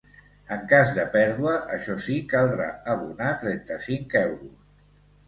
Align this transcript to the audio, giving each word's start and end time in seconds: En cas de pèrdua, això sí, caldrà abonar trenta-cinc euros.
En 0.53 0.61
cas 0.69 0.93
de 0.93 1.03
pèrdua, 1.15 1.53
això 1.75 1.97
sí, 2.05 2.15
caldrà 2.31 2.71
abonar 2.95 3.29
trenta-cinc 3.45 4.17
euros. 4.23 4.57